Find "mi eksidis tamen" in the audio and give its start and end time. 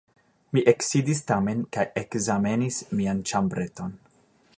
0.55-1.61